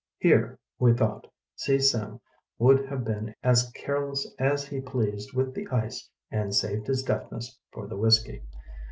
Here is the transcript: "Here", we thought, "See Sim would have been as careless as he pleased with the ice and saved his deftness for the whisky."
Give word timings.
"Here", 0.17 0.57
we 0.79 0.93
thought, 0.93 1.27
"See 1.55 1.77
Sim 1.77 2.21
would 2.57 2.87
have 2.87 3.03
been 3.03 3.35
as 3.43 3.69
careless 3.75 4.33
as 4.39 4.65
he 4.67 4.81
pleased 4.81 5.31
with 5.35 5.53
the 5.53 5.67
ice 5.67 6.09
and 6.31 6.55
saved 6.55 6.87
his 6.87 7.03
deftness 7.03 7.59
for 7.71 7.85
the 7.85 7.97
whisky." 7.97 8.41